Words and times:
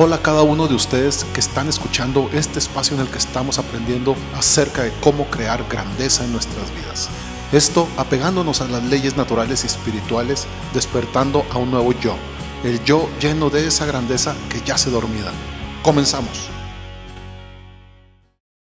Hola 0.00 0.14
a 0.14 0.22
cada 0.22 0.42
uno 0.42 0.68
de 0.68 0.76
ustedes 0.76 1.24
que 1.34 1.40
están 1.40 1.66
escuchando 1.66 2.30
este 2.32 2.60
espacio 2.60 2.94
en 2.94 3.02
el 3.02 3.08
que 3.08 3.18
estamos 3.18 3.58
aprendiendo 3.58 4.14
acerca 4.32 4.84
de 4.84 4.92
cómo 5.00 5.24
crear 5.24 5.68
grandeza 5.68 6.24
en 6.24 6.30
nuestras 6.30 6.72
vidas. 6.76 7.08
Esto 7.50 7.88
apegándonos 7.96 8.60
a 8.60 8.68
las 8.68 8.84
leyes 8.84 9.16
naturales 9.16 9.64
y 9.64 9.66
espirituales, 9.66 10.46
despertando 10.72 11.44
a 11.50 11.58
un 11.58 11.72
nuevo 11.72 11.90
yo, 11.94 12.14
el 12.62 12.80
yo 12.84 13.10
lleno 13.20 13.50
de 13.50 13.66
esa 13.66 13.86
grandeza 13.86 14.36
que 14.48 14.60
ya 14.60 14.78
se 14.78 14.90
dormida. 14.90 15.32
Comenzamos. 15.82 16.48